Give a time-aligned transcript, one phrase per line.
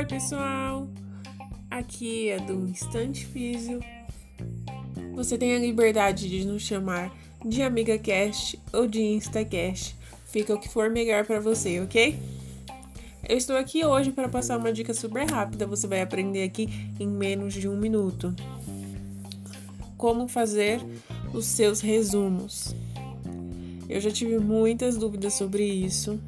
[0.00, 0.88] pessoal,
[1.70, 3.80] aqui é do Instante Físio.
[5.14, 7.12] Você tem a liberdade de nos chamar
[7.44, 9.94] de Amiga Cast ou de InstaCast.
[10.26, 12.18] Fica o que for melhor para você, ok?
[13.28, 15.66] Eu estou aqui hoje para passar uma dica super rápida.
[15.66, 16.68] Você vai aprender aqui
[16.98, 18.34] em menos de um minuto.
[19.96, 20.80] Como fazer
[21.32, 22.74] os seus resumos.
[23.88, 26.18] Eu já tive muitas dúvidas sobre isso.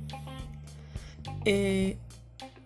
[1.47, 1.97] É,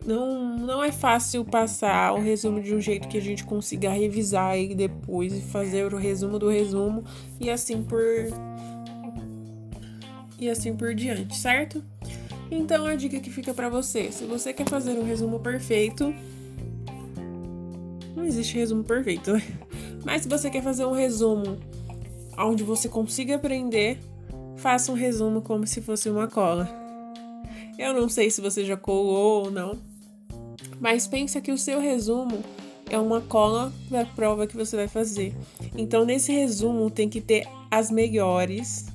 [0.04, 4.58] não, não é fácil passar o resumo de um jeito que a gente consiga revisar
[4.58, 7.04] e depois e fazer o resumo do resumo
[7.40, 8.00] e assim por
[10.38, 11.82] e assim por diante, certo?
[12.50, 16.14] Então a dica que fica para você, se você quer fazer um resumo perfeito,
[18.16, 19.42] não existe resumo perfeito, né?
[20.04, 21.58] Mas se você quer fazer um resumo
[22.38, 23.98] onde você consiga aprender,
[24.56, 26.68] faça um resumo como se fosse uma cola.
[27.78, 29.78] Eu não sei se você já colou ou não,
[30.80, 32.42] mas pensa que o seu resumo
[32.90, 35.34] é uma cola da prova que você vai fazer.
[35.76, 38.86] Então, nesse resumo tem que ter as melhores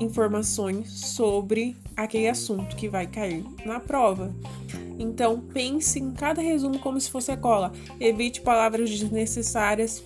[0.00, 4.34] informações sobre aquele assunto que vai cair na prova.
[4.98, 7.72] Então, pense em cada resumo como se fosse a cola.
[7.98, 10.02] Evite palavras desnecessárias,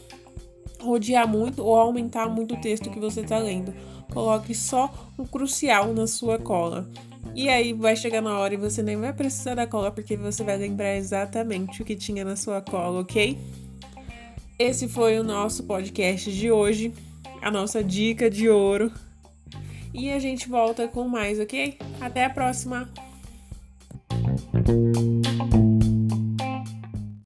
[0.80, 3.74] rodear muito ou aumentar muito o texto que você está lendo.
[4.12, 6.88] Coloque só o crucial na sua cola.
[7.36, 10.42] E aí vai chegar na hora e você nem vai precisar da cola porque você
[10.42, 13.38] vai lembrar exatamente o que tinha na sua cola, ok?
[14.58, 16.94] Esse foi o nosso podcast de hoje,
[17.42, 18.90] a nossa dica de ouro.
[19.92, 21.76] E a gente volta com mais, ok?
[22.00, 22.90] Até a próxima!